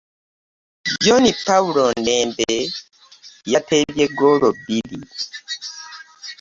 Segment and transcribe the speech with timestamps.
[1.03, 2.51] John Paul Ndembe
[3.53, 4.99] yateebye ggoolo bbiri